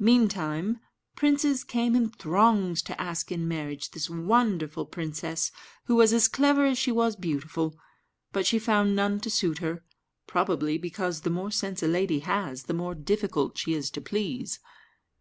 Meantime, 0.00 0.80
princes 1.14 1.62
came 1.62 1.94
in 1.94 2.08
throngs 2.10 2.82
to 2.82 3.00
ask 3.00 3.30
in 3.30 3.46
marriage 3.46 3.92
this 3.92 4.10
wonderful 4.10 4.84
princess, 4.84 5.52
who 5.84 5.94
was 5.94 6.12
as 6.12 6.26
clever 6.26 6.64
as 6.64 6.76
she 6.76 6.90
was 6.90 7.14
beautiful; 7.14 7.78
but 8.32 8.44
she 8.44 8.58
found 8.58 8.96
none 8.96 9.20
to 9.20 9.30
suit 9.30 9.58
her, 9.58 9.84
probably 10.26 10.76
because 10.76 11.20
the 11.20 11.30
more 11.30 11.52
sense 11.52 11.84
a 11.84 11.86
lady 11.86 12.18
has, 12.18 12.64
the 12.64 12.74
more 12.74 12.96
difficult 12.96 13.56
she 13.56 13.74
is 13.74 13.92
to 13.92 14.00
please. 14.00 14.58